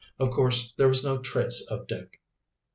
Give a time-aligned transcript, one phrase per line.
[0.17, 2.19] Of course there was no trace of Dick.